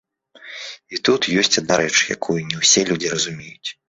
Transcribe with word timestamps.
І 0.95 0.99
тут 1.09 1.27
ёсць 1.41 1.59
адна 1.61 1.77
рэч, 1.81 1.93
якую 2.15 2.39
не 2.47 2.57
ўсе 2.63 2.81
людзі 2.89 3.13
разумеюць. 3.13 3.69